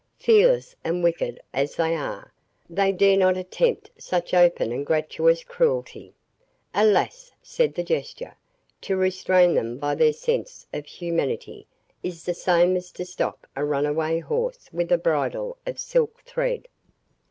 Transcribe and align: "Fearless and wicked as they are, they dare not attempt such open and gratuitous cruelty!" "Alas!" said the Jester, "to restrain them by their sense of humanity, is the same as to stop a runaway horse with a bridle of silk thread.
"Fearless 0.17 0.75
and 0.83 1.03
wicked 1.03 1.39
as 1.53 1.75
they 1.75 1.95
are, 1.95 2.33
they 2.67 2.91
dare 2.91 3.15
not 3.17 3.37
attempt 3.37 3.91
such 3.99 4.33
open 4.33 4.71
and 4.71 4.83
gratuitous 4.83 5.43
cruelty!" 5.43 6.15
"Alas!" 6.73 7.31
said 7.43 7.75
the 7.75 7.83
Jester, 7.83 8.35
"to 8.81 8.97
restrain 8.97 9.53
them 9.53 9.77
by 9.77 9.93
their 9.93 10.11
sense 10.11 10.65
of 10.73 10.87
humanity, 10.87 11.67
is 12.01 12.23
the 12.23 12.33
same 12.33 12.75
as 12.75 12.91
to 12.93 13.05
stop 13.05 13.45
a 13.55 13.63
runaway 13.63 14.17
horse 14.17 14.67
with 14.73 14.91
a 14.91 14.97
bridle 14.97 15.59
of 15.67 15.77
silk 15.77 16.23
thread. 16.23 16.67